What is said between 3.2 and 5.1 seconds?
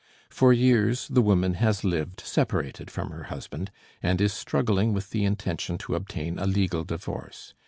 husband and is struggling